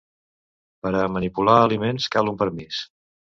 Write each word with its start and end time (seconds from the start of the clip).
Per 0.85 0.91
a 1.01 1.09
manipular 1.17 1.57
aliments 1.67 2.09
cal 2.17 2.33
un 2.35 2.41
permís. 2.43 2.81